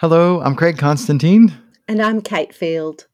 [0.00, 1.52] Hello, I'm Craig Constantine.
[1.88, 3.08] And I'm Kate Field.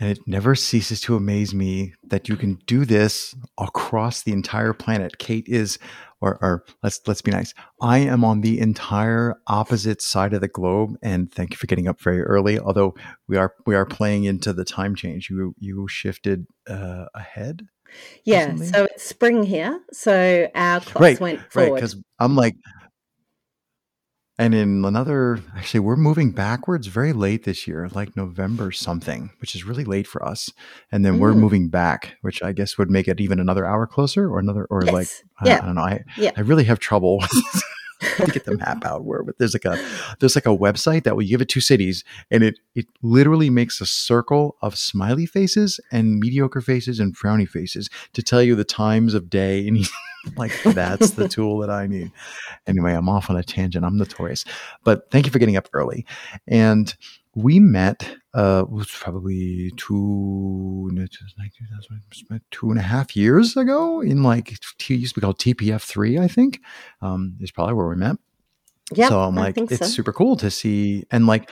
[0.00, 4.72] And it never ceases to amaze me that you can do this across the entire
[4.72, 5.18] planet.
[5.18, 5.78] Kate is,
[6.20, 7.54] or, or let's let's be nice.
[7.80, 11.86] I am on the entire opposite side of the globe, and thank you for getting
[11.86, 12.58] up very early.
[12.58, 12.96] Although
[13.28, 15.30] we are we are playing into the time change.
[15.30, 17.68] You you shifted uh, ahead.
[18.24, 21.70] Yeah, so it's spring here, so our clocks right, went forward.
[21.70, 22.56] Right, because I'm like
[24.38, 29.54] and in another, actually, we're moving backwards very late this year, like November something, which
[29.54, 30.50] is really late for us.
[30.92, 31.20] And then mm.
[31.20, 34.66] we're moving back, which I guess would make it even another hour closer or another,
[34.68, 34.92] or yes.
[34.92, 35.08] like,
[35.44, 35.54] yeah.
[35.54, 35.80] I, I, don't know.
[35.80, 36.32] I, yeah.
[36.36, 37.24] I really have trouble
[38.16, 39.78] to get the map out where but there's like a
[40.20, 43.80] there's like a website that we give it two cities and it it literally makes
[43.80, 48.64] a circle of smiley faces and mediocre faces and frowny faces to tell you the
[48.64, 49.86] times of day and
[50.36, 52.10] like that's the tool that I need.
[52.66, 53.84] Anyway, I'm off on a tangent.
[53.84, 54.44] I'm notorious.
[54.84, 56.04] But thank you for getting up early.
[56.46, 56.94] And
[57.36, 60.90] we met uh was probably two
[62.50, 66.18] two and a half years ago in like T used to be called TPF three,
[66.18, 66.60] I think.
[67.02, 68.16] Um is probably where we met.
[68.94, 69.08] Yeah.
[69.08, 69.84] So I'm like, it's so.
[69.84, 71.50] super cool to see and like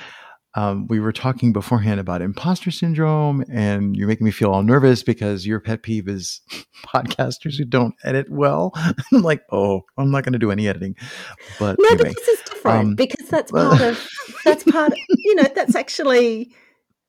[0.56, 5.02] um, we were talking beforehand about imposter syndrome, and you're making me feel all nervous
[5.02, 6.40] because your pet peeve is
[6.86, 8.72] podcasters who don't edit well.
[8.76, 10.94] I'm like, oh, I'm not going to do any editing.
[11.58, 12.78] But no, anyway, because it's different.
[12.78, 14.08] Um, because that's part of
[14.44, 14.92] that's part.
[14.92, 16.52] Of, you know, that's actually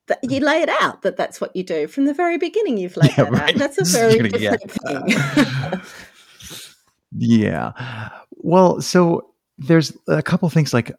[0.08, 2.78] that you lay it out that that's what you do from the very beginning.
[2.78, 3.54] You've laid yeah, that right.
[3.54, 3.60] out.
[3.60, 5.82] That's a very different thing.
[7.16, 8.10] yeah.
[8.32, 10.92] Well, so there's a couple things like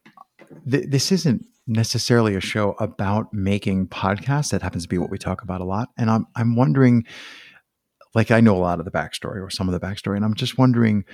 [0.70, 4.50] th- this isn't necessarily a show about making podcasts.
[4.50, 5.88] That happens to be what we talk about a lot.
[5.98, 7.04] And I'm I'm wondering,
[8.14, 10.34] like I know a lot of the backstory or some of the backstory, and I'm
[10.34, 11.04] just wondering,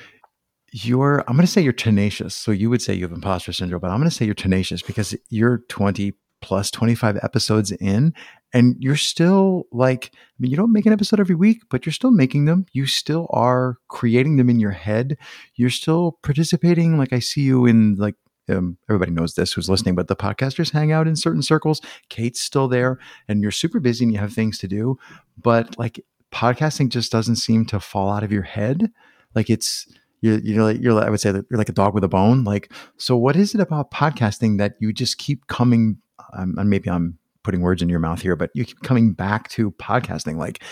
[0.72, 2.34] you're I'm going to say you're tenacious.
[2.34, 4.83] So you would say you have imposter syndrome, but I'm going to say you're tenacious
[4.83, 8.12] because you're 20 plus 25 episodes in
[8.53, 11.93] and you're still like i mean you don't make an episode every week but you're
[11.93, 15.16] still making them you still are creating them in your head
[15.55, 18.16] you're still participating like i see you in like
[18.48, 21.80] um, everybody knows this who's listening, but the podcasters hang out in certain circles.
[22.08, 22.98] Kate's still there,
[23.28, 24.98] and you're super busy and you have things to do.
[25.41, 28.91] But like podcasting just doesn't seem to fall out of your head.
[29.34, 29.86] Like it's
[30.20, 32.44] you're you're like, you're I would say that you're like a dog with a bone.
[32.44, 35.98] Like so, what is it about podcasting that you just keep coming?
[36.34, 39.48] Um, and maybe I'm putting words in your mouth here, but you keep coming back
[39.50, 40.36] to podcasting.
[40.36, 40.62] Like,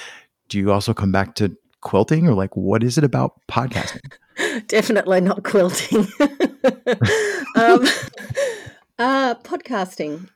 [0.48, 4.12] do you also come back to quilting, or like what is it about podcasting?
[4.66, 6.00] Definitely not quilting.
[7.56, 7.86] um,
[8.98, 10.28] uh, podcasting.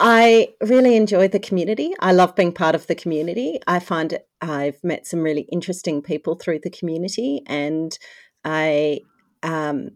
[0.00, 1.92] I really enjoy the community.
[1.98, 3.58] I love being part of the community.
[3.66, 7.98] I find I've met some really interesting people through the community, and
[8.44, 9.00] I
[9.42, 9.90] um,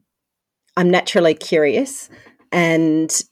[0.76, 2.10] I'm naturally curious,
[2.50, 3.22] and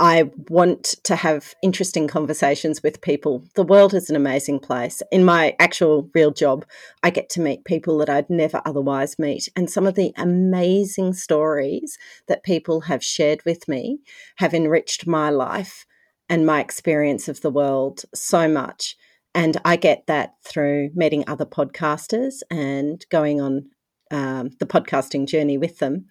[0.00, 3.44] I want to have interesting conversations with people.
[3.54, 5.02] The world is an amazing place.
[5.10, 6.64] In my actual real job,
[7.02, 9.48] I get to meet people that I'd never otherwise meet.
[9.56, 11.98] And some of the amazing stories
[12.28, 13.98] that people have shared with me
[14.36, 15.84] have enriched my life
[16.28, 18.96] and my experience of the world so much.
[19.34, 23.70] And I get that through meeting other podcasters and going on
[24.10, 26.06] um, the podcasting journey with them.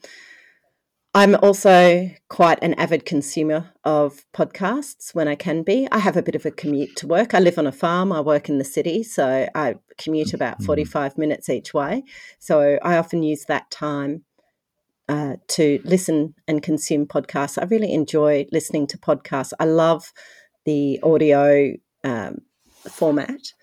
[1.14, 5.88] I'm also quite an avid consumer of podcasts when I can be.
[5.92, 7.34] I have a bit of a commute to work.
[7.34, 10.66] I live on a farm, I work in the city, so I commute about mm.
[10.66, 12.04] 45 minutes each way.
[12.40, 14.26] So I often use that time
[15.10, 17.58] uh, to listen and consume podcasts.
[17.60, 19.54] I really enjoy listening to podcasts.
[19.60, 20.12] I love
[20.66, 21.74] the audio
[22.04, 22.40] um,
[22.90, 23.54] format.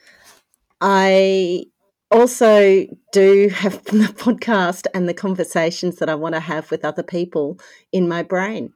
[0.80, 1.66] I
[2.14, 7.02] also do have the podcast and the conversations that I want to have with other
[7.02, 7.58] people
[7.92, 8.72] in my brain.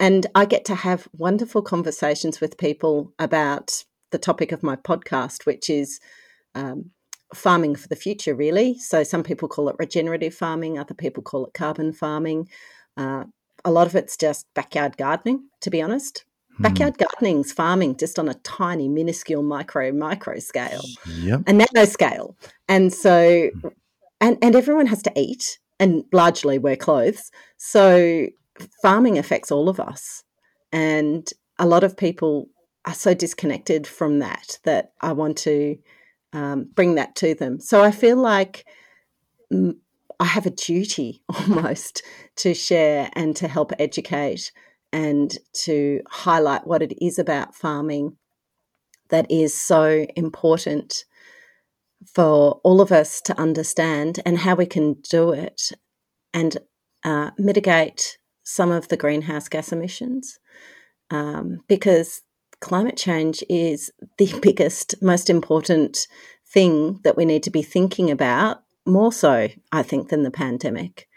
[0.00, 5.46] And I get to have wonderful conversations with people about the topic of my podcast,
[5.46, 6.00] which is
[6.56, 6.90] um,
[7.32, 8.78] farming for the future, really.
[8.78, 12.48] So some people call it regenerative farming, other people call it carbon farming.
[12.96, 13.24] Uh,
[13.64, 16.24] a lot of it's just backyard gardening, to be honest.
[16.56, 16.62] Hmm.
[16.62, 21.42] Backyard gardening's farming just on a tiny, minuscule micro, micro scale, yep.
[21.46, 22.36] a nano scale.
[22.68, 23.68] And so, hmm.
[24.20, 27.30] and, and everyone has to eat and largely wear clothes.
[27.56, 28.26] So
[28.82, 30.22] farming affects all of us.
[30.70, 31.28] And
[31.58, 32.48] a lot of people
[32.84, 35.76] are so disconnected from that that I want to
[36.32, 37.60] um, bring that to them.
[37.60, 38.64] So I feel like
[39.52, 39.76] mm,
[40.18, 42.02] I have a duty almost
[42.36, 44.52] to share and to help educate
[44.92, 48.16] and to highlight what it is about farming
[49.08, 51.04] that is so important
[52.06, 55.72] for all of us to understand and how we can do it
[56.34, 56.58] and
[57.04, 60.38] uh, mitigate some of the greenhouse gas emissions
[61.10, 62.22] um, because
[62.60, 66.06] climate change is the biggest, most important
[66.46, 71.08] thing that we need to be thinking about, more so, I think, than the pandemic.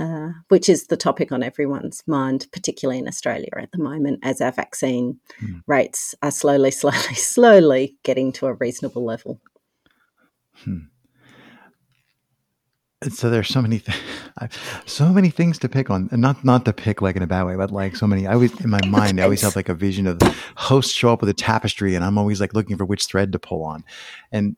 [0.00, 4.40] Uh, which is the topic on everyone's mind, particularly in Australia at the moment, as
[4.40, 5.58] our vaccine hmm.
[5.66, 9.38] rates are slowly, slowly, slowly getting to a reasonable level.
[10.64, 10.78] Hmm.
[13.10, 13.98] So there's so many, th-
[14.86, 17.44] so many things to pick on, and not not to pick like in a bad
[17.44, 18.26] way, but like so many.
[18.26, 21.12] I always in my mind, I always have like a vision of the hosts show
[21.12, 23.84] up with a tapestry, and I'm always like looking for which thread to pull on.
[24.32, 24.56] And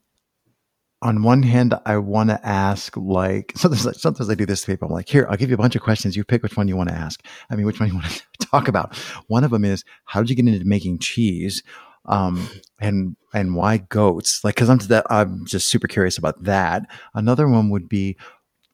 [1.02, 4.88] on one hand, I want to ask like sometimes, sometimes I do this to people.
[4.88, 6.16] I'm like, here, I'll give you a bunch of questions.
[6.16, 7.22] You pick which one you want to ask.
[7.50, 8.96] I mean, which one you want to talk about.
[9.26, 11.62] One of them is how did you get into making cheese?
[12.06, 12.48] um,
[12.80, 14.42] and and why goats?
[14.44, 16.82] Like, because I'm that I'm just super curious about that.
[17.14, 18.16] Another one would be,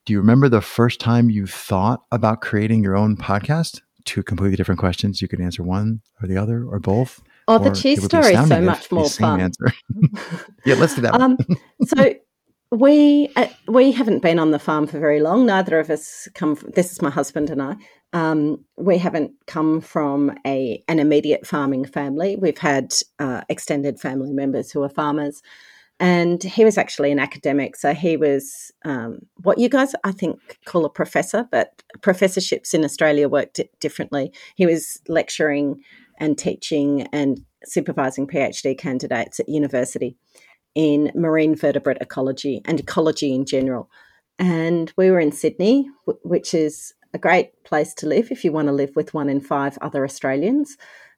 [0.04, 3.80] do you remember the first time you thought about creating your own podcast?
[4.04, 5.20] Two completely different questions.
[5.20, 7.22] You could answer one or the other or both.
[7.48, 9.50] Oh, the cheese story is so much more fun.
[10.66, 11.14] Yeah, let's do that.
[11.14, 11.38] Um,
[11.82, 12.14] so
[12.70, 15.46] we uh, we haven't been on the farm for very long.
[15.46, 16.54] Neither of us come.
[16.54, 17.76] From, this is my husband and I.
[18.12, 22.36] Um, we haven't come from a an immediate farming family.
[22.36, 25.42] We've had uh, extended family members who are farmers,
[25.98, 27.76] and he was actually an academic.
[27.76, 32.84] So he was um, what you guys, I think, call a professor, but professorships in
[32.84, 34.32] Australia worked differently.
[34.54, 35.80] He was lecturing
[36.18, 40.16] and teaching and supervising PhD candidates at university
[40.74, 43.90] in marine vertebrate ecology and ecology in general.
[44.38, 45.88] And we were in Sydney,
[46.22, 49.40] which is a great place to live if you want to live with one in
[49.40, 50.76] five other Australians.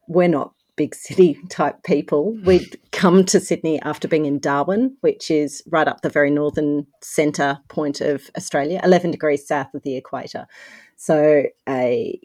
[0.09, 2.35] We're not big city type people.
[2.45, 6.87] We'd come to Sydney after being in Darwin, which is right up the very northern
[7.03, 10.47] centre point of Australia, 11 degrees south of the equator.
[10.97, 12.19] So a,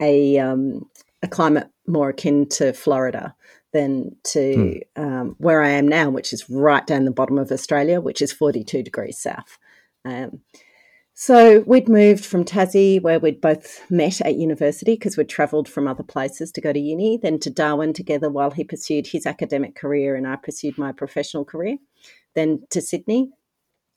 [0.00, 0.90] a, um,
[1.22, 3.34] a climate more akin to Florida
[3.72, 5.02] than to hmm.
[5.02, 8.32] um, where I am now, which is right down the bottom of Australia, which is
[8.32, 9.58] 42 degrees south.
[10.04, 10.40] Um,
[11.14, 15.86] so we'd moved from Tassie, where we'd both met at university because we'd travelled from
[15.86, 19.74] other places to go to uni, then to Darwin together while he pursued his academic
[19.74, 21.76] career and I pursued my professional career,
[22.34, 23.30] then to Sydney.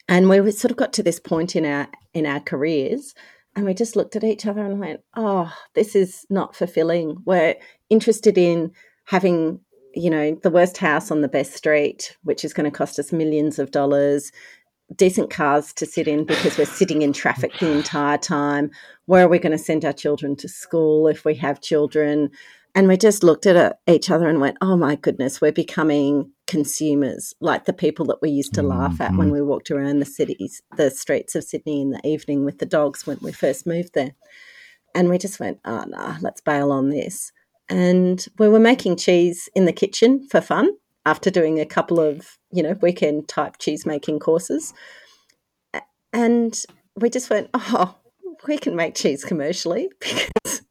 [0.10, 3.16] And we sort of got to this point in our in our careers
[3.56, 7.18] and we just looked at each other and went, Oh, this is not fulfilling.
[7.26, 7.56] We're
[7.90, 8.72] interested in
[9.06, 9.60] having
[9.96, 13.12] you know the worst house on the best street which is going to cost us
[13.12, 14.32] millions of dollars
[14.96, 18.70] decent cars to sit in because we're sitting in traffic the entire time.
[19.06, 22.30] Where are we going to send our children to school if we have children?
[22.76, 27.34] And we just looked at each other and went, oh my goodness, we're becoming consumers,
[27.40, 28.70] like the people that we used to mm-hmm.
[28.70, 29.36] laugh at when mm-hmm.
[29.36, 33.06] we walked around the cities, the streets of Sydney in the evening with the dogs
[33.06, 34.14] when we first moved there.
[34.96, 37.32] And we just went, oh no, let's bail on this.
[37.70, 40.72] And we were making cheese in the kitchen for fun
[41.06, 44.74] after doing a couple of, you know, weekend type cheese making courses.
[46.12, 46.60] And
[46.96, 47.96] we just went, oh,
[48.48, 50.62] we can make cheese commercially because,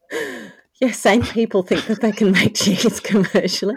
[0.80, 3.76] yeah, same people think that they can make cheese commercially.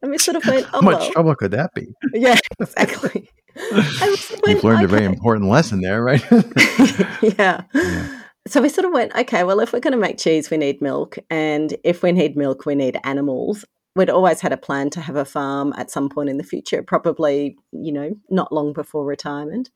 [0.00, 1.10] And we sort of went, oh, How much well.
[1.10, 1.88] trouble could that be?
[2.14, 3.28] Yeah, exactly.
[3.56, 4.84] You've learned okay.
[4.84, 6.24] a very important lesson there, right?
[7.22, 7.62] yeah.
[7.74, 8.22] yeah.
[8.46, 10.80] So we sort of went, okay, well, if we're going to make cheese, we need
[10.80, 11.18] milk.
[11.28, 13.64] And if we need milk, we need animals
[13.98, 16.84] we'd always had a plan to have a farm at some point in the future,
[16.84, 19.70] probably, you know, not long before retirement.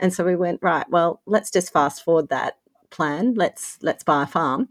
[0.00, 2.58] And so we went, right, well, let's just fast forward that
[2.90, 3.34] plan.
[3.34, 4.68] Let's let's buy a farm.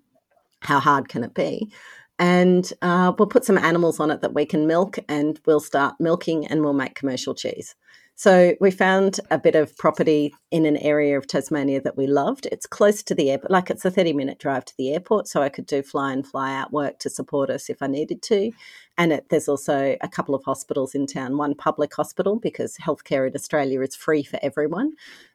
[0.61, 1.71] How hard can it be?
[2.19, 5.95] And uh, we'll put some animals on it that we can milk, and we'll start
[5.99, 7.75] milking, and we'll make commercial cheese.
[8.19, 12.47] So we found a bit of property in an area of Tasmania that we loved.
[12.51, 15.27] It's close to the airport, like it's a 30 minute drive to the airport.
[15.27, 18.23] So I could do fly in, fly out work to support us if I needed
[18.23, 18.51] to.
[18.97, 23.27] And it, there's also a couple of hospitals in town one public hospital, because healthcare
[23.27, 24.93] in Australia is free for everyone,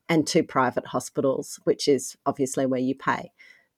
[0.09, 3.31] and two private hospitals, which is obviously where you pay.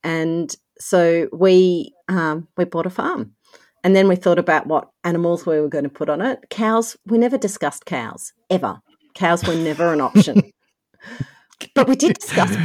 [0.05, 3.33] And so we um, we bought a farm.
[3.83, 6.47] And then we thought about what animals we were going to put on it.
[6.49, 8.81] Cows, we never discussed cows, ever.
[9.15, 10.51] Cows were never an option.
[11.75, 12.57] but we did discuss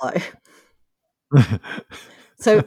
[0.00, 1.58] buffalo.
[2.38, 2.62] so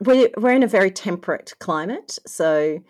[0.00, 2.18] we're, we're in a very temperate climate.
[2.26, 2.80] So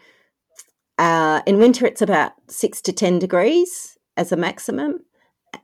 [0.98, 4.98] uh, in winter, it's about six to 10 degrees as a maximum.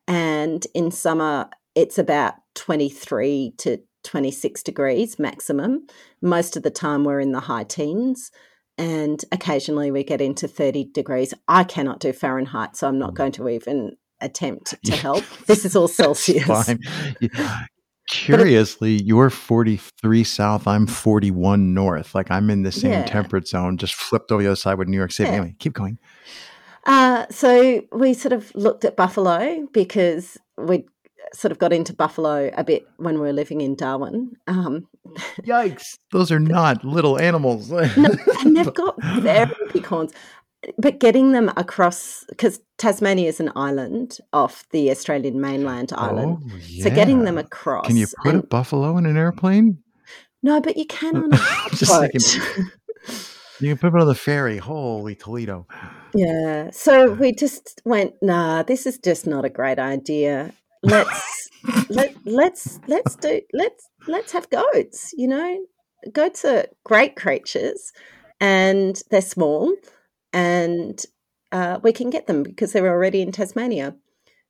[0.07, 5.87] And in summer, it's about 23 to 26 degrees maximum.
[6.23, 8.31] Most of the time, we're in the high teens
[8.77, 11.33] and occasionally we get into 30 degrees.
[11.47, 13.17] I cannot do Fahrenheit, so I'm not mm.
[13.17, 15.25] going to even attempt to help.
[15.47, 16.45] This is all Celsius.
[16.45, 16.81] Fine.
[18.11, 22.15] Curiously, you're 43 south, I'm 41 north.
[22.15, 23.05] Like I'm in the same Yeah.
[23.05, 25.31] temperate zone, just flipped over the other side with New York City.
[25.31, 25.37] Yeah.
[25.37, 25.99] Anyway, keep going.
[26.85, 30.85] Uh, so we sort of looked at buffalo because we
[31.35, 34.33] sort of got into buffalo a bit when we were living in Darwin.
[34.47, 34.87] Um,
[35.43, 35.99] Yikes.
[36.13, 37.71] Those are not little animals.
[37.71, 37.79] no,
[38.41, 40.13] and they've got very big horns.
[40.79, 46.39] But getting them across, because Tasmania is an island off the Australian mainland island.
[46.43, 47.87] Oh, So getting them across.
[47.87, 49.79] Can you put a buffalo in an airplane?
[50.43, 51.29] no, but you can on a
[51.87, 52.11] boat.
[52.13, 52.67] thinking.
[53.61, 54.57] You can put it on the ferry.
[54.59, 55.67] Holy Toledo.
[56.15, 56.71] Yeah.
[56.71, 60.53] So we just went, nah, this is just not a great idea.
[60.85, 61.51] Let's
[61.89, 65.65] let let's let's do let's let's have goats, you know?
[66.13, 67.93] Goats are great creatures
[68.41, 69.75] and they're small
[70.33, 71.03] and
[71.53, 73.97] uh, we can get them because they're already in Tasmania.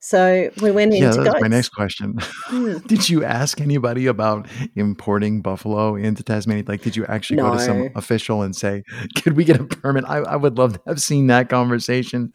[0.00, 1.41] So we went Yeah, into that's goats.
[1.41, 2.19] my next question.
[2.47, 2.76] Hmm.
[2.87, 6.64] did you ask anybody about importing buffalo into Tasmania?
[6.67, 8.83] Like, did you actually go to some official and say,
[9.23, 12.33] "Could we get a permit?" I, I would love to have seen that conversation.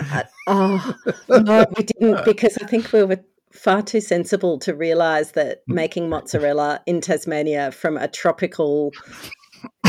[0.48, 0.96] Oh,
[1.30, 3.20] no, we didn't because I think we were
[3.52, 5.76] far too sensible to realize that mm.
[5.76, 8.92] making mozzarella in Tasmania from a tropical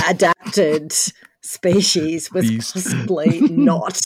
[0.09, 0.93] adapted
[1.43, 2.75] species was Beast.
[2.75, 4.01] possibly not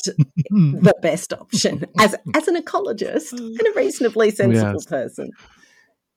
[0.51, 4.87] the best option as as an ecologist and a reasonably sensible Yes.
[4.87, 5.31] person.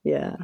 [0.04, 0.36] Yeah.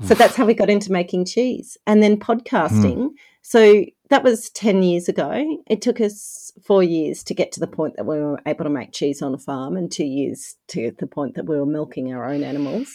[0.00, 0.06] Mm.
[0.08, 2.96] So that's how we got into making cheese and then podcasting.
[2.96, 3.08] Mm.
[3.42, 5.62] So that was 10 years ago.
[5.66, 8.70] It took us four years to get to the point that we were able to
[8.70, 12.12] make cheese on a farm and two years to the point that we were milking
[12.12, 12.94] our own animals.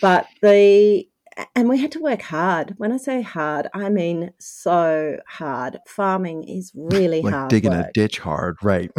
[0.00, 1.08] But the,
[1.54, 2.74] and we had to work hard.
[2.76, 5.78] When I say hard, I mean so hard.
[5.86, 7.50] Farming is really like hard.
[7.50, 8.90] digging a ditch hard, right?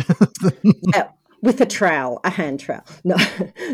[0.64, 1.08] Yeah, uh,
[1.42, 2.84] with a trowel, a hand trowel.
[3.06, 3.16] No,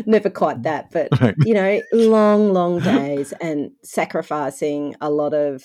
[0.06, 1.34] never quite that, but right.
[1.44, 5.64] you know, long, long days and sacrificing a lot of,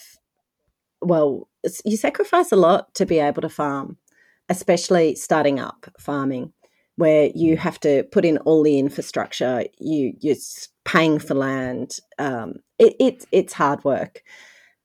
[1.02, 1.48] well,
[1.86, 3.98] you sacrifice a lot to be able to farm,
[4.50, 6.54] especially starting up farming,
[6.96, 10.36] where you have to put in all the infrastructure, you, you're
[10.86, 11.98] paying for land.
[12.20, 14.24] Um, it, it, it's hard work.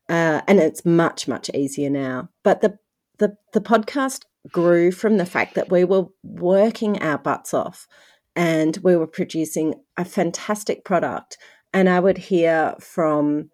[0.09, 2.29] Uh, and it's much, much easier now.
[2.45, 2.79] But the,
[3.19, 7.89] the, the podcast grew from the fact that we were working our butts off
[8.37, 11.39] and we were producing a fantastic product.
[11.73, 13.51] And I would hear from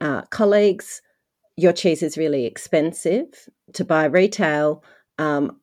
[0.00, 1.02] uh, colleagues,
[1.56, 4.82] your cheese is really expensive to buy retail.
[5.18, 5.60] Um,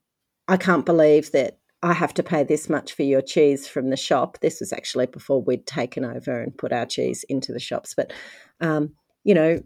[0.48, 3.98] I can't believe that I have to pay this much for your cheese from the
[3.98, 4.40] shop.
[4.42, 7.94] This was actually before we'd taken over and put our cheese into the shops.
[7.96, 8.14] But,
[8.62, 9.62] um, you know,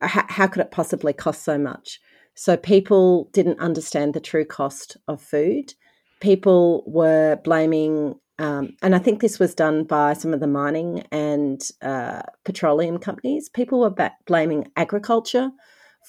[0.00, 2.00] how, how could it possibly cost so much?
[2.34, 5.74] So people didn't understand the true cost of food.
[6.20, 11.04] People were blaming, um, and I think this was done by some of the mining
[11.12, 13.50] and uh, petroleum companies.
[13.50, 15.50] People were ba- blaming agriculture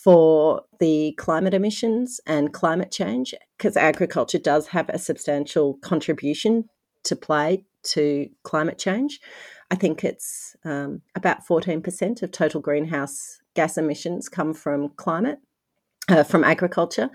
[0.01, 6.69] for the climate emissions and climate change because agriculture does have a substantial contribution
[7.03, 9.19] to play to climate change.
[9.69, 15.39] I think it's um, about 14% of total greenhouse gas emissions come from climate,
[16.07, 17.09] uh, from agriculture.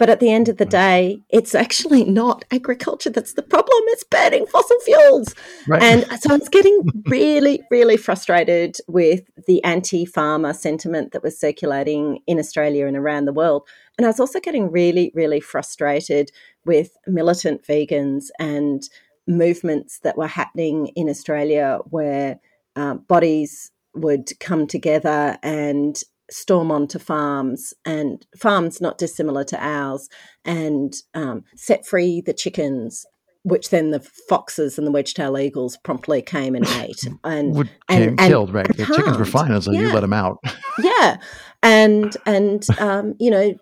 [0.00, 4.02] But at the end of the day, it's actually not agriculture that's the problem, it's
[4.02, 5.34] burning fossil fuels.
[5.68, 5.82] Right.
[5.82, 11.38] And so I was getting really, really frustrated with the anti farmer sentiment that was
[11.38, 13.68] circulating in Australia and around the world.
[13.98, 16.32] And I was also getting really, really frustrated
[16.64, 18.82] with militant vegans and
[19.26, 22.40] movements that were happening in Australia where
[22.74, 30.08] um, bodies would come together and storm onto farms and farms not dissimilar to ours
[30.44, 33.04] and um, set free the chickens
[33.42, 38.04] which then the foxes and the wedge-tailed eagles promptly came and ate and Would and-
[38.04, 38.66] and- killed, right?
[38.68, 39.92] and The chickens were fine you Yeah.
[39.94, 40.38] let them out.
[40.82, 41.16] yeah
[41.62, 43.54] and and um, you know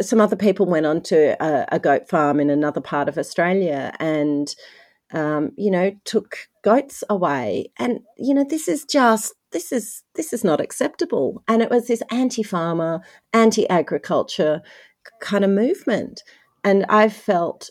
[0.00, 3.92] some other people went on to a, a goat farm in another part of australia
[3.98, 4.54] and
[5.14, 10.32] um, you know took goats away and you know this is just this is this
[10.32, 13.00] is not acceptable and it was this anti-farmer
[13.32, 14.60] anti-agriculture
[15.20, 16.22] kind of movement
[16.64, 17.70] and i felt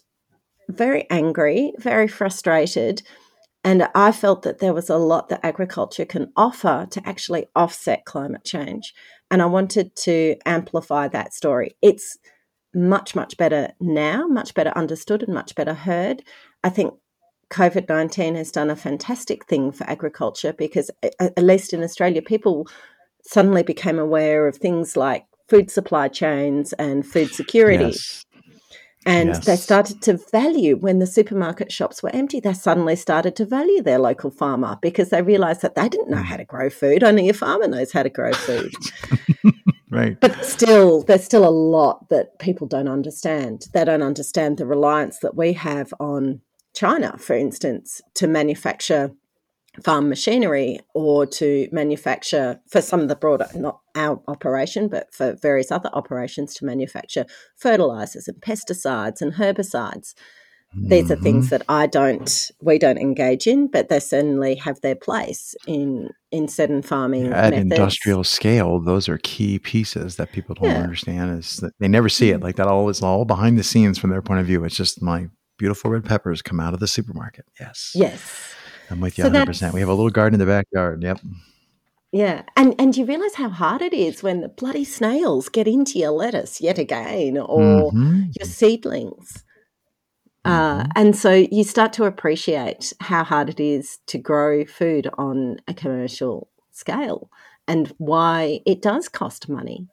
[0.69, 3.01] very angry very frustrated
[3.67, 8.05] and I felt that there was a lot that agriculture can offer to actually offset
[8.05, 8.93] climate change.
[9.29, 11.75] And I wanted to amplify that story.
[11.81, 12.17] It's
[12.73, 16.23] much, much better now, much better understood, and much better heard.
[16.63, 16.93] I think
[17.49, 22.67] COVID 19 has done a fantastic thing for agriculture because, at least in Australia, people
[23.23, 28.25] suddenly became aware of things like food supply chains and food security Yes.
[29.07, 29.45] And yes.
[29.45, 33.81] they started to value when the supermarket shops were empty, they suddenly started to value
[33.81, 36.23] their local farmer because they realized that they didn't know hmm.
[36.23, 37.05] how to grow food.
[37.05, 38.73] Only a farmer knows how to grow food.
[39.91, 40.19] right.
[40.19, 43.67] But still, there's still a lot that people don't understand.
[43.73, 46.41] They don't understand the reliance that we have on
[46.77, 49.11] China, for instance, to manufacture
[49.83, 55.33] farm machinery or to manufacture for some of the broader not our operation but for
[55.39, 57.25] various other operations to manufacture
[57.57, 60.15] fertilizers and pesticides and herbicides
[60.75, 60.87] mm-hmm.
[60.87, 61.57] these are things mm-hmm.
[61.57, 66.47] that I don't we don't engage in but they certainly have their place in in
[66.47, 67.71] certain farming yeah, at methods.
[67.71, 70.81] industrial scale those are key pieces that people don't yeah.
[70.81, 72.43] understand is that they never see it mm.
[72.43, 75.03] like that all is all behind the scenes from their point of view it's just
[75.03, 78.55] my beautiful red peppers come out of the supermarket yes yes
[78.89, 79.73] I'm with you so 100%.
[79.73, 81.03] We have a little garden in the backyard.
[81.03, 81.19] Yep.
[82.13, 85.99] Yeah, and and you realise how hard it is when the bloody snails get into
[85.99, 88.21] your lettuce yet again, or mm-hmm.
[88.39, 89.43] your seedlings.
[90.45, 90.91] Uh, mm-hmm.
[90.95, 95.73] and so you start to appreciate how hard it is to grow food on a
[95.73, 97.29] commercial scale,
[97.67, 99.89] and why it does cost money.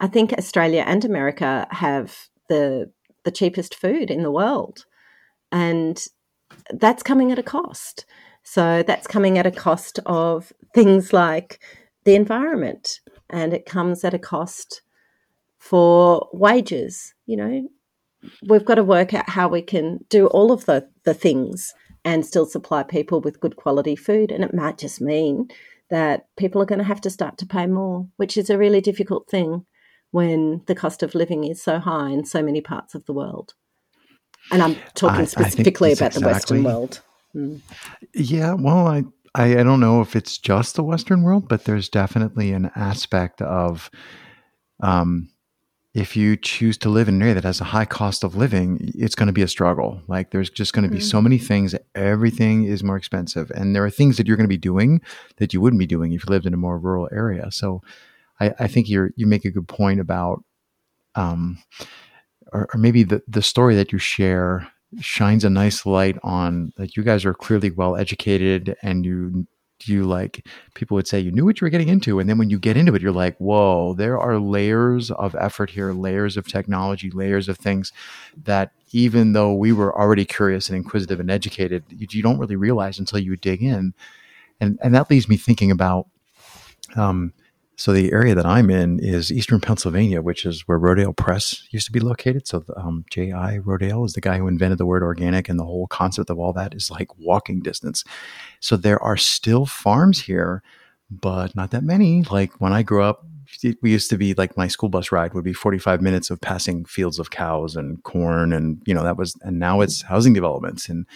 [0.00, 2.90] I think Australia and America have the
[3.26, 4.86] the cheapest food in the world,
[5.52, 6.02] and
[6.70, 8.06] that's coming at a cost.
[8.42, 11.60] So that's coming at a cost of things like
[12.04, 14.80] the environment, and it comes at a cost
[15.58, 17.12] for wages.
[17.26, 17.68] You know,
[18.48, 22.24] we've got to work out how we can do all of the, the things and
[22.24, 24.30] still supply people with good quality food.
[24.30, 25.48] And it might just mean
[25.90, 28.80] that people are going to have to start to pay more, which is a really
[28.80, 29.66] difficult thing
[30.16, 33.52] when the cost of living is so high in so many parts of the world.
[34.50, 37.00] And I'm talking I, specifically I about exactly, the Western world.
[37.34, 37.60] Mm.
[38.14, 39.04] Yeah, well, I,
[39.34, 43.42] I, I don't know if it's just the Western world, but there's definitely an aspect
[43.42, 43.90] of,
[44.80, 45.28] um,
[45.92, 48.90] if you choose to live in an area that has a high cost of living,
[48.94, 50.00] it's going to be a struggle.
[50.08, 51.08] Like there's just going to be mm-hmm.
[51.08, 51.74] so many things.
[51.94, 55.02] Everything is more expensive, and there are things that you're going to be doing
[55.36, 57.50] that you wouldn't be doing if you lived in a more rural area.
[57.50, 57.82] So,
[58.40, 60.42] I, I think you're you make a good point about.
[61.14, 61.58] Um,
[62.52, 66.96] or, or maybe the, the story that you share shines a nice light on that
[66.96, 69.46] you guys are clearly well educated and you
[69.84, 72.48] you like people would say you knew what you were getting into and then when
[72.48, 76.48] you get into it you're like whoa there are layers of effort here layers of
[76.48, 77.92] technology layers of things
[78.42, 82.56] that even though we were already curious and inquisitive and educated you, you don't really
[82.56, 83.92] realize until you dig in
[84.60, 86.06] and and that leaves me thinking about
[86.94, 87.34] um,
[87.76, 91.84] so the area that I'm in is Eastern Pennsylvania, which is where Rodale Press used
[91.86, 92.46] to be located.
[92.46, 93.58] So um, J.I.
[93.58, 96.54] Rodale is the guy who invented the word organic, and the whole concept of all
[96.54, 98.02] that is like walking distance.
[98.60, 100.62] So there are still farms here,
[101.10, 102.22] but not that many.
[102.22, 103.26] Like when I grew up,
[103.82, 106.84] we used to be like my school bus ride would be 45 minutes of passing
[106.86, 109.36] fields of cows and corn, and you know that was.
[109.42, 111.06] And now it's housing developments, and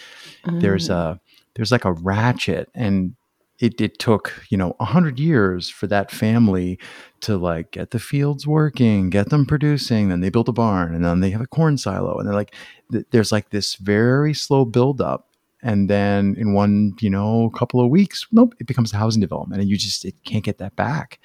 [0.45, 0.61] mm.
[0.61, 1.19] there's a
[1.55, 3.15] there's like a ratchet and
[3.61, 6.79] it, it took you know a hundred years for that family
[7.21, 10.09] to like get the fields working, get them producing.
[10.09, 12.55] Then they built a barn, and then they have a corn silo, and they're like,
[12.91, 15.27] th- there's like this very slow buildup,
[15.61, 19.61] and then in one you know couple of weeks, nope, it becomes a housing development,
[19.61, 21.19] and you just it can't get that back.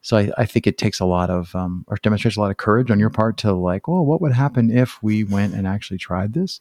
[0.00, 2.56] So I, I think it takes a lot of um, or demonstrates a lot of
[2.56, 5.98] courage on your part to like, well, what would happen if we went and actually
[5.98, 6.60] tried this?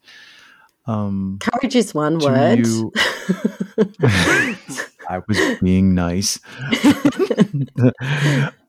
[0.86, 2.66] Um, courage is one word.
[2.66, 2.92] You,
[5.10, 6.40] I was being nice.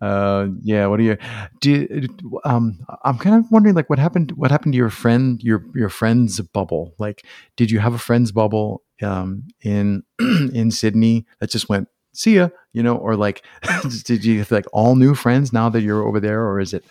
[0.00, 0.86] uh, yeah.
[0.86, 1.16] What do you
[1.60, 2.08] do?
[2.44, 4.32] Um, I'm kind of wondering, like, what happened?
[4.32, 5.42] What happened to your friend?
[5.42, 6.94] Your your friend's bubble?
[6.98, 7.24] Like,
[7.56, 11.88] did you have a friend's bubble um, in in Sydney that just went?
[12.12, 13.44] See ya, you know, or like,
[14.04, 16.84] did you like all new friends now that you're over there, or is it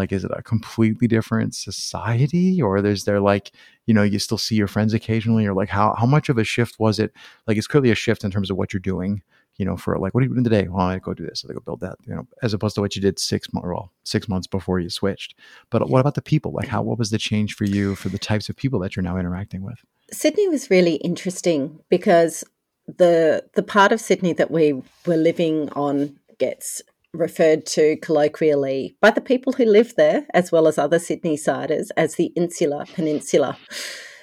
[0.00, 2.60] like is it a completely different society?
[2.60, 3.52] Or is there like
[3.86, 5.46] you know you still see your friends occasionally?
[5.46, 7.12] Or like how how much of a shift was it?
[7.46, 9.22] Like it's clearly a shift in terms of what you're doing
[9.56, 10.66] you know for like what are you doing today?
[10.68, 11.44] Well i go do this.
[11.48, 13.92] I go build that you know as opposed to what you did six months well
[14.04, 15.34] six months before you switched.
[15.68, 16.52] But what about the people?
[16.52, 19.02] Like how what was the change for you for the types of people that you're
[19.02, 19.84] now interacting with?
[20.10, 22.42] Sydney was really interesting because
[22.86, 24.72] the the part of sydney that we
[25.06, 30.68] were living on gets referred to colloquially by the people who live there, as well
[30.68, 33.58] as other Sydney siders, as the Insular Peninsula.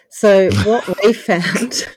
[0.09, 1.87] So, what we found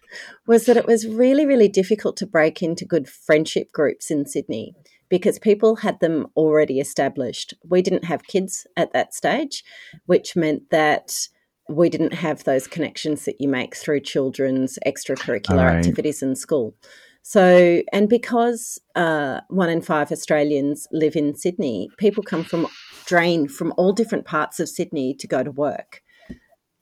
[0.47, 4.75] was that it was really, really difficult to break into good friendship groups in Sydney
[5.09, 7.55] because people had them already established.
[7.69, 9.65] We didn't have kids at that stage,
[10.07, 11.29] which meant that
[11.69, 15.77] we didn't have those connections that you make through children's extracurricular right.
[15.77, 16.75] activities in school.
[17.23, 22.67] So, and because uh, one in five Australians live in Sydney, people come from
[23.07, 26.03] drain from all different parts of Sydney to go to work.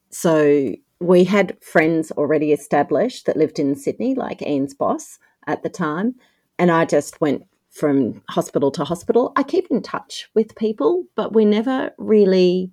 [0.09, 5.69] so we had friends already established that lived in Sydney, like Ian's boss at the
[5.69, 6.15] time.
[6.57, 9.31] And I just went from hospital to hospital.
[9.35, 12.71] I keep in touch with people, but we never really.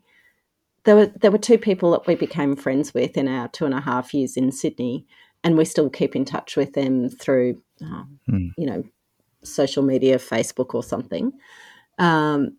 [0.84, 3.74] There were there were two people that we became friends with in our two and
[3.74, 5.06] a half years in Sydney,
[5.46, 8.48] and we still keep in touch with them through, um, hmm.
[8.58, 8.82] you know,
[9.44, 11.30] social media, Facebook or something.
[12.00, 12.56] Um,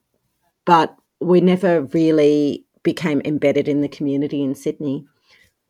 [0.65, 5.05] but we never really became embedded in the community in Sydney.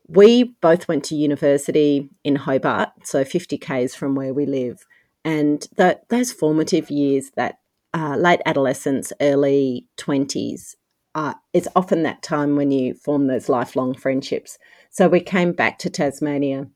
[0.06, 4.86] We both went to university in Hobart, so 50 k's from where we live,
[5.24, 7.58] and that those formative years, that
[7.94, 10.76] uh, late adolescence, early 20s,
[11.16, 14.56] uh, it's often that time when you form those lifelong friendships.
[14.90, 16.68] So we came back to Tasmania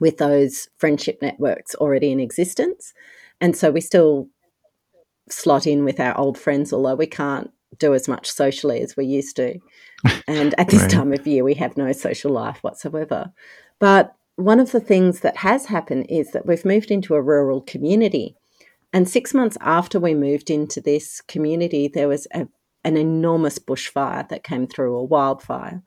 [0.00, 2.92] with those friendship networks already in existence.
[3.40, 4.28] And so we still
[5.28, 9.06] slot in with our old friends, although we can't do as much socially as we
[9.06, 9.58] used to.
[10.28, 10.90] And at this right.
[10.90, 13.32] time of year, we have no social life whatsoever.
[13.78, 17.62] But one of the things that has happened is that we've moved into a rural
[17.62, 18.36] community.
[18.92, 22.46] And six months after we moved into this community, there was a,
[22.84, 25.82] an enormous bushfire that came through, a wildfire.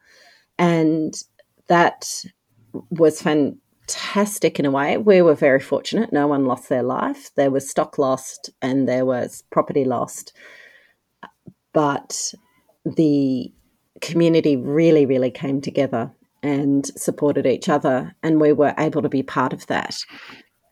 [0.57, 1.13] And
[1.67, 2.23] that
[2.89, 3.21] was
[3.87, 4.97] fantastic in a way.
[4.97, 6.11] We were very fortunate.
[6.11, 7.31] No one lost their life.
[7.35, 10.33] There was stock lost and there was property lost
[11.77, 12.33] but
[12.85, 13.53] the
[14.01, 19.21] community really, really came together and supported each other, and we were able to be
[19.21, 19.95] part of that.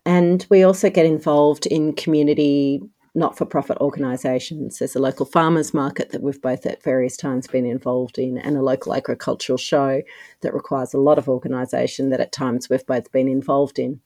[0.04, 2.82] And we also get involved in community
[3.15, 4.80] not for profit organisations.
[4.80, 8.58] There's a local farmers market that we've both at various times been involved in, and
[8.58, 10.01] a local agricultural show
[10.41, 14.01] that requires a lot of organisation that at times we've both been involved in.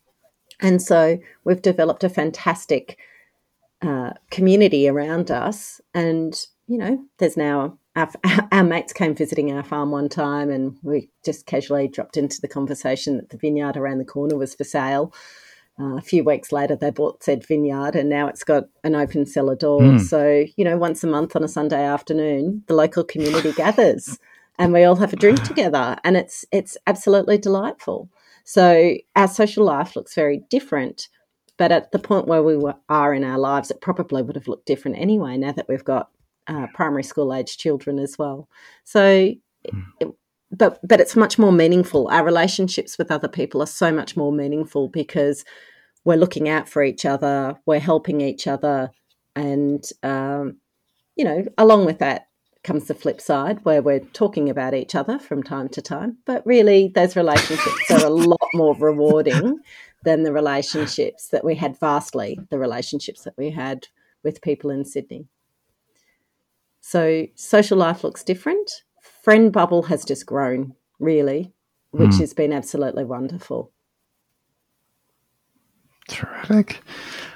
[0.60, 2.98] And so we've developed a fantastic
[3.82, 8.12] uh, community around us, and you know, there's now our,
[8.52, 12.48] our mates came visiting our farm one time and we just casually dropped into the
[12.48, 15.14] conversation that the vineyard around the corner was for sale.
[15.80, 19.26] Uh, a few weeks later, they bought said vineyard and now it's got an open
[19.26, 19.82] cellar door.
[19.82, 20.02] Mm.
[20.02, 24.20] So, you know, once a month on a Sunday afternoon, the local community gathers
[24.58, 28.10] and we all have a drink together and it's it's absolutely delightful.
[28.44, 31.08] So our social life looks very different,
[31.58, 34.48] but at the point where we were, are in our lives, it probably would have
[34.48, 35.38] looked different anyway.
[35.38, 36.10] Now that we've got
[36.48, 38.50] uh, primary school age children as well.
[38.84, 39.86] So, mm.
[40.00, 40.08] it,
[40.52, 42.08] but but it's much more meaningful.
[42.10, 45.46] Our relationships with other people are so much more meaningful because
[46.06, 48.92] we're looking out for each other, we're helping each other,
[49.36, 50.58] and um,
[51.16, 52.28] you know, along with that
[52.64, 56.18] comes the flip side where we're talking about each other from time to time.
[56.26, 59.60] But really, those relationships are a lot more rewarding
[60.04, 63.88] than the relationships that we had vastly the relationships that we had
[64.24, 65.28] with people in Sydney.
[66.82, 68.84] So social life looks different.
[69.24, 71.54] Friend bubble has just grown, really,
[71.92, 72.20] which mm.
[72.20, 73.72] has been absolutely wonderful.
[76.08, 76.82] Terrific.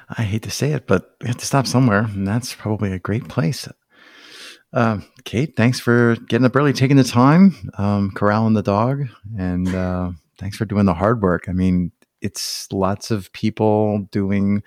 [0.09, 2.99] I hate to say it, but we have to stop somewhere, and that's probably a
[2.99, 3.67] great place.
[4.71, 9.73] Uh, Kate, thanks for getting up early, taking the time, um, corralling the dog, and
[9.73, 11.45] uh, thanks for doing the hard work.
[11.47, 11.91] I mean,
[12.21, 14.63] it's lots of people doing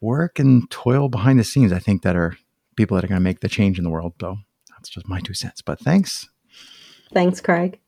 [0.00, 1.72] work and toil behind the scenes.
[1.72, 2.36] I think that are
[2.76, 4.14] people that are going to make the change in the world.
[4.20, 4.38] So
[4.70, 5.60] that's just my two cents.
[5.60, 6.28] But thanks.
[7.12, 7.80] Thanks, Craig.